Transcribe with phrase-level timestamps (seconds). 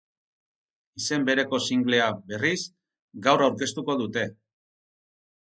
[1.01, 2.57] Izen bereko singlea, berriz,
[3.29, 4.27] gaur aurkeztu dute.